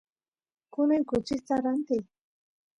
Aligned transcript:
kunan 0.73 1.01
kuchista 1.09 1.53
rantiy 1.63 2.03